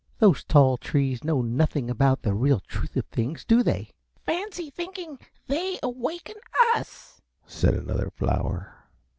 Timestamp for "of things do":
2.97-3.61